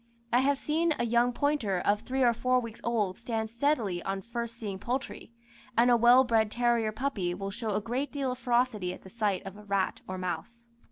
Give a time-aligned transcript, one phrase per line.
[0.33, 4.23] I have seen a young pointer of three or four weeks old stand steadily on
[4.23, 5.31] first seeing poultry,
[5.77, 9.09] and a well bred terrier puppy will show a great deal of ferocity at the
[9.11, 10.65] sight of a rat or mouse.